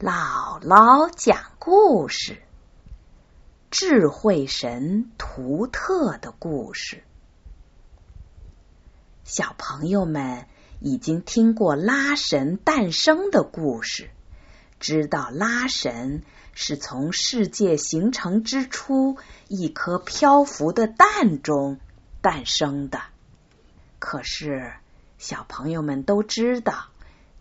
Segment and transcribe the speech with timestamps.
[0.00, 2.40] 姥姥讲故事，
[3.70, 7.04] 智慧神图特的故事。
[9.24, 10.46] 小朋友们
[10.80, 14.08] 已经听过拉神诞生的故事，
[14.78, 16.22] 知道拉神
[16.54, 21.78] 是从世界形成之初一颗漂浮的蛋中
[22.22, 23.02] 诞生的。
[23.98, 24.72] 可是，
[25.18, 26.86] 小朋友们都知道，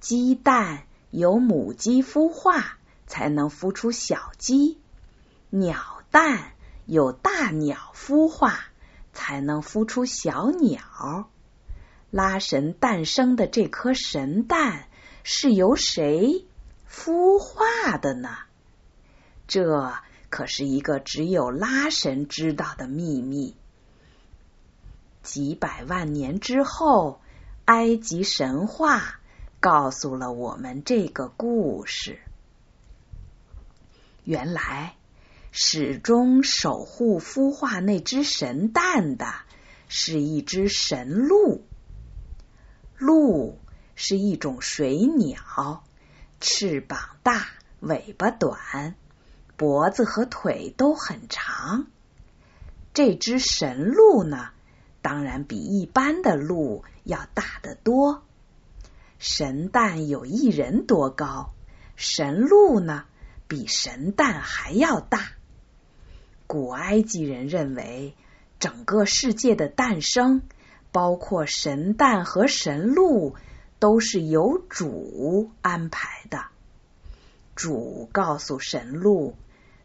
[0.00, 0.87] 鸡蛋。
[1.10, 4.78] 有母鸡孵化才能孵出小鸡，
[5.50, 6.52] 鸟蛋
[6.84, 8.60] 有大鸟孵化
[9.12, 11.30] 才能孵出小鸟。
[12.10, 14.88] 拉神诞生的这颗神蛋
[15.24, 16.46] 是由谁
[16.90, 18.30] 孵化的呢？
[19.46, 19.94] 这
[20.28, 23.56] 可是一个只有拉神知道的秘密。
[25.22, 27.20] 几百万年之后，
[27.64, 29.17] 埃及神话。
[29.60, 32.20] 告诉了我们这个故事。
[34.24, 34.94] 原来，
[35.50, 39.26] 始终守护孵化那只神蛋的
[39.88, 41.64] 是一只神鹿。
[42.98, 43.58] 鹿
[43.96, 45.82] 是一种水鸟，
[46.40, 47.48] 翅膀大，
[47.80, 48.94] 尾巴短，
[49.56, 51.86] 脖子和腿都很长。
[52.94, 54.50] 这只神鹿呢，
[55.02, 58.22] 当然比一般的鹿要大得多。
[59.18, 61.52] 神蛋有一人多高，
[61.96, 63.04] 神鹿呢
[63.48, 65.32] 比神蛋还要大。
[66.46, 68.14] 古埃及人认为，
[68.60, 70.42] 整个世界的诞生，
[70.92, 73.34] 包括神蛋和神鹿，
[73.80, 76.44] 都是由主安排的。
[77.56, 79.34] 主告诉神鹿，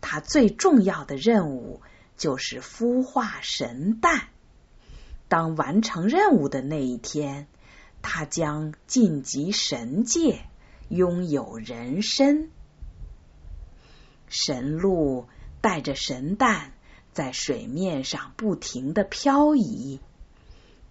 [0.00, 1.82] 他最重要的任务
[2.16, 4.28] 就是孵化神蛋。
[5.26, 7.48] 当完成任务的那一天。
[8.08, 10.44] 他将晋级神界，
[10.88, 12.52] 拥有人身。
[14.28, 15.26] 神鹿
[15.60, 16.72] 带着神蛋
[17.12, 19.98] 在水面上不停的漂移。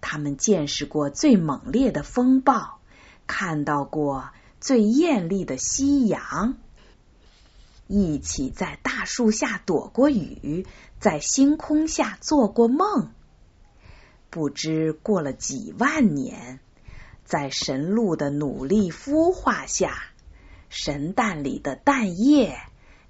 [0.02, 2.80] 他们见识过最猛烈的风暴，
[3.26, 4.28] 看到过
[4.60, 6.58] 最艳丽的夕阳，
[7.86, 10.66] 一起在大树下躲过雨，
[11.00, 13.10] 在星空下做过梦。
[14.28, 16.60] 不知过了几万年。
[17.26, 20.00] 在神鹿的努力孵化下，
[20.68, 22.56] 神蛋里的蛋液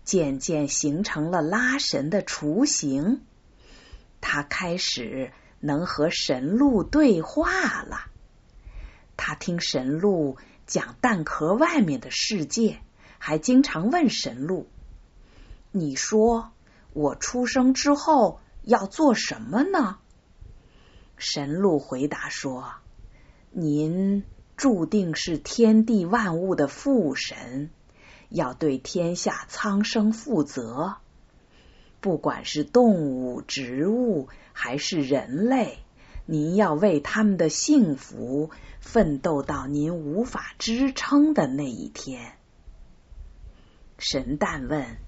[0.04, 3.20] 渐渐形成了拉神的雏形。
[4.22, 8.06] 他开始能和神鹿对话了。
[9.18, 12.80] 他听神鹿讲蛋壳外面的世界，
[13.18, 14.66] 还经常问神鹿
[15.72, 16.52] ：“你说
[16.94, 19.98] 我出生之后要做什么呢？”
[21.18, 22.76] 神鹿回答说。
[23.58, 24.22] 您
[24.58, 27.70] 注定是天地万物的父神，
[28.28, 30.96] 要对天下苍生负责。
[32.02, 35.78] 不管是动物、植物还是人类，
[36.26, 38.50] 您要为他们的幸福
[38.80, 42.34] 奋斗到您无法支撑的那一天。
[43.96, 44.98] 神旦问：“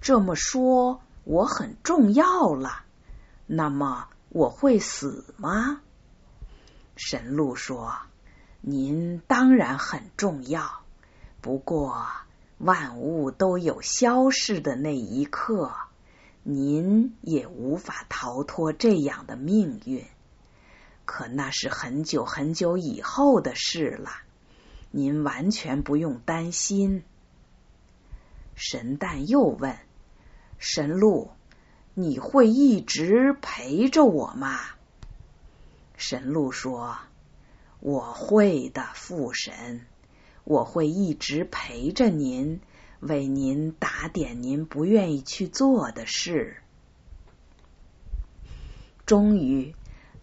[0.00, 2.84] 这么说，我很重要了？
[3.48, 5.80] 那么我会死吗？”
[6.96, 7.94] 神鹿说
[8.62, 10.82] ：“您当然很重要，
[11.42, 12.06] 不过
[12.56, 15.74] 万物都有消逝的那一刻，
[16.42, 20.06] 您也无法逃脱这样的命运。
[21.04, 24.10] 可那是很久很久以后的事了，
[24.90, 27.04] 您完全不用担心。”
[28.56, 29.76] 神蛋又问
[30.56, 31.30] ：“神鹿，
[31.92, 34.58] 你会一直陪着我吗？”
[35.96, 36.98] 神鹿说
[37.80, 39.86] ：“我会的，父神，
[40.44, 42.60] 我会一直陪着您，
[43.00, 46.58] 为您打点您不愿意去做的事。”
[49.06, 49.74] 终于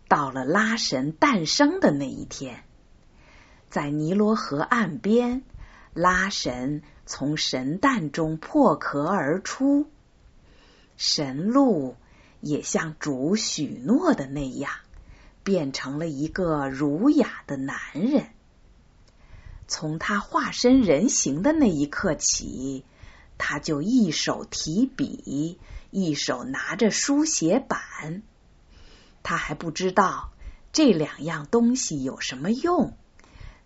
[0.07, 2.63] 到了拉神诞生的那一天，
[3.69, 5.43] 在尼罗河岸边，
[5.93, 9.89] 拉神从神蛋中破壳而出，
[10.97, 11.95] 神鹿
[12.41, 14.71] 也像主许诺的那样。
[15.43, 18.29] 变成了一个儒雅的男人。
[19.67, 22.85] 从他化身人形的那一刻起，
[23.37, 25.57] 他就一手提笔，
[25.89, 28.23] 一手拿着书写板。
[29.23, 30.31] 他还不知道
[30.71, 32.97] 这两样东西有什么用，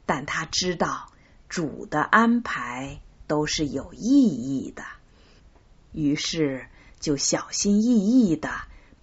[0.06, 1.12] 但他知道
[1.50, 4.84] 主的安排都是有意义的，
[5.92, 6.68] 于是
[7.00, 8.50] 就小心翼翼的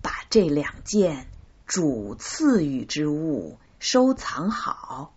[0.00, 1.28] 把这两件。
[1.66, 5.14] 主赐予之物收藏好。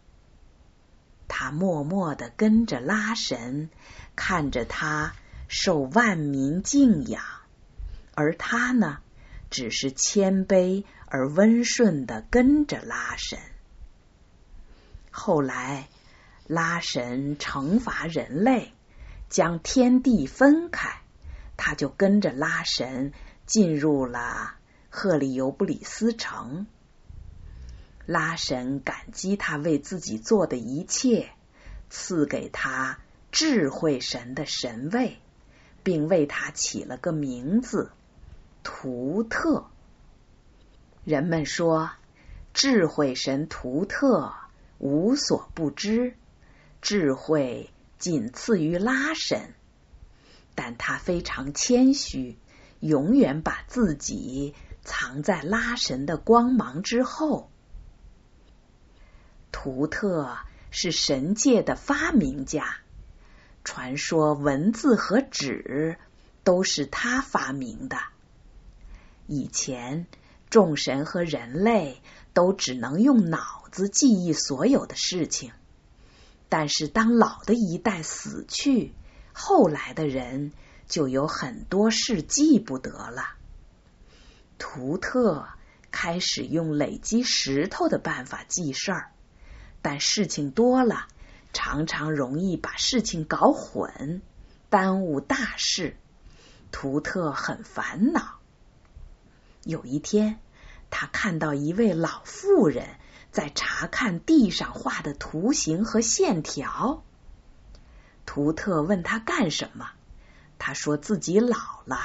[1.28, 3.70] 他默默的跟着拉神，
[4.16, 5.14] 看着他
[5.48, 7.22] 受万民敬仰，
[8.16, 9.00] 而他呢，
[9.50, 13.40] 只是谦卑而温顺的跟着拉神。
[15.12, 15.90] 后来，
[16.48, 18.74] 拉神惩罚人类，
[19.30, 21.02] 将天地分开，
[21.58, 23.12] 他就跟着拉神
[23.46, 24.56] 进入了
[24.90, 26.68] 赫里尤布里斯城。
[28.06, 31.30] 拉神感激他为自己做的一切，
[31.90, 33.00] 赐给他
[33.32, 35.18] 智慧神的神位，
[35.84, 37.92] 并为他起了个名字——
[38.64, 39.68] 图特。
[41.04, 41.92] 人们说，
[42.54, 44.34] 智慧神图特。
[44.80, 46.14] 无所不知，
[46.84, 49.56] 智慧仅次于拉神，
[50.54, 52.38] 但他非常谦虚，
[52.80, 54.54] 永远把自己
[54.88, 57.52] 藏在拉神的光芒之后。
[59.52, 60.38] 图特
[60.72, 62.78] 是神界的发明家，
[63.66, 66.00] 传说文字和纸
[66.46, 67.98] 都是他发明的。
[69.28, 70.08] 以前，
[70.50, 72.02] 众神和人类
[72.34, 73.68] 都只能用脑。
[73.70, 75.52] 子记忆所有的事情，
[76.50, 78.94] 但是当老的一代死去，
[79.34, 80.54] 后来的人
[80.88, 83.36] 就有很多事记不得了。
[84.58, 85.48] 图特
[85.92, 89.12] 开始用累积石头的办法记事儿，
[89.82, 91.08] 但事情多了，
[91.54, 94.22] 常常容易把事情搞混，
[94.70, 95.96] 耽误大事。
[96.72, 98.40] 图特很烦恼。
[99.64, 100.40] 有一天，
[100.90, 102.88] 他看到一位老妇人。
[103.30, 107.04] 在查看地上画的图形和线条，
[108.26, 109.92] 图特问他干什么？
[110.58, 112.00] 他说自己老了，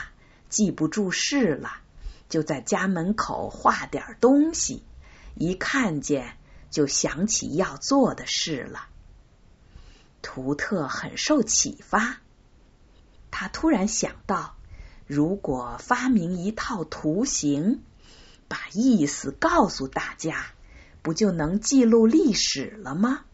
[0.51, 1.71] 记不住事了，
[2.33, 4.85] 就在家门口画点东西，
[5.35, 6.39] 一看见
[6.71, 8.87] 就想起要做的事了。
[10.23, 12.23] 图特很受启发，
[13.31, 14.57] 他突然想到，
[15.07, 17.83] 如果发明一套图形，
[18.49, 20.47] 把意思告诉大家。
[21.03, 23.25] 不就能记录历史了吗？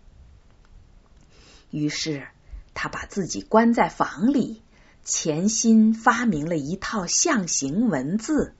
[1.70, 2.26] 于是
[2.74, 4.62] 他把自己关在房里，
[5.04, 8.54] 潜心发明了一套象形文字，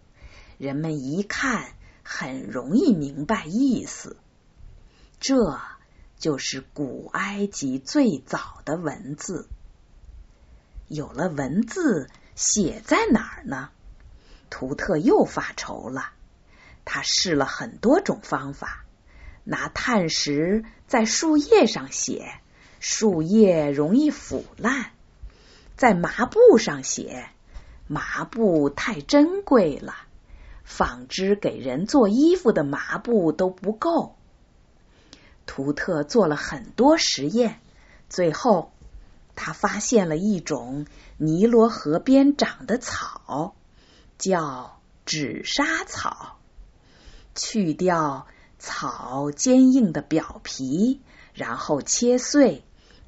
[0.59, 1.73] 人们一看
[2.03, 4.17] 很容易明白意思。
[5.21, 5.61] 这
[6.19, 9.49] 就是古埃及最早的文字。
[10.89, 13.71] 有了文字，写在哪儿呢？
[14.51, 16.13] 图特又发愁了。
[16.85, 18.85] 他试了很多种方法。
[19.45, 22.41] 拿碳石在树叶上写，
[22.81, 24.91] 树叶容易腐烂；
[25.75, 27.31] 在麻布上写，
[27.87, 29.95] 麻布太珍贵了，
[30.69, 34.15] 纺织给人做衣服的麻布都不够。
[35.47, 37.59] 图特做了很多实验，
[38.11, 38.71] 最后
[39.35, 40.87] 他发现了一种
[41.17, 43.57] 尼罗河边长的草，
[44.19, 46.39] 叫纸莎草，
[47.35, 48.27] 去掉。
[48.61, 51.01] 草坚硬的表皮，
[51.33, 52.65] 然后切碎，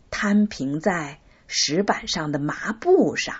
[0.08, 1.18] 摊平在
[1.48, 3.34] 石板上的麻布上，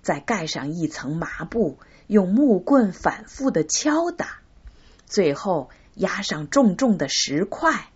[0.00, 4.40] 再盖上一层麻布，用木棍反复的敲打，
[5.06, 7.90] 最后压上重重的石块。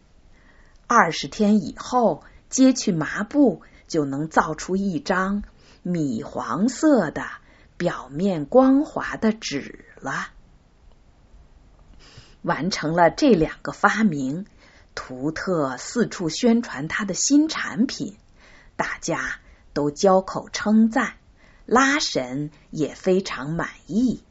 [0.86, 5.42] 二十天以后，揭去麻布，就能造出一张
[5.82, 7.24] 米黄色的、
[7.78, 10.28] 表面光滑的纸了。
[12.42, 14.44] 完成了这两个发明，
[14.94, 18.18] 图特四处宣传他的新产品，
[18.76, 19.36] 大家
[19.72, 21.14] 都交口称赞，
[21.66, 24.22] 拉神也非常满意。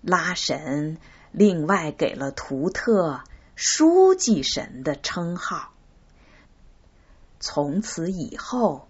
[0.00, 0.98] 拉神
[1.32, 5.72] 另外给了图特书记神的称号。
[7.40, 8.88] 从此以后，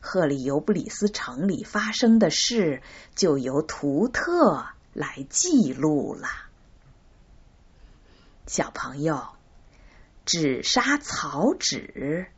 [0.00, 2.82] 赫里尤布里斯城里发生的事
[3.14, 6.28] 就由图特来记录了。
[8.46, 9.28] 小朋友，
[10.24, 12.28] 纸莎草纸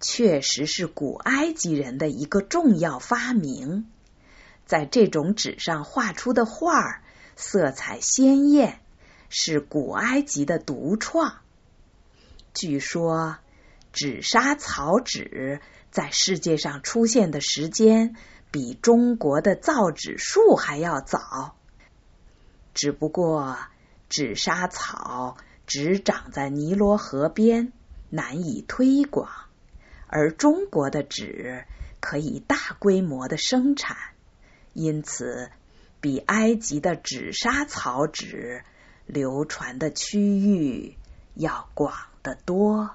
[0.00, 3.88] 确实是古埃及人的一个重要发明。
[4.66, 7.02] 在这种纸上画出的画
[7.36, 8.80] 色彩鲜艳，
[9.28, 11.36] 是古埃及的独创。
[12.54, 13.36] 据说，
[13.92, 18.16] 纸莎草纸在世界上出现的时间
[18.50, 21.56] 比中国的造纸术还要早。
[22.74, 23.58] 只不过，
[24.08, 25.36] 纸莎草。
[25.66, 27.72] 只长在尼罗河边，
[28.08, 29.28] 难以推广；
[30.12, 31.64] 而中国的纸
[32.00, 33.96] 可以大规模的生产，
[34.72, 35.52] 因此
[36.00, 38.64] 比埃及的纸莎草纸
[39.06, 40.96] 流传的区域
[41.34, 42.90] 要广得多。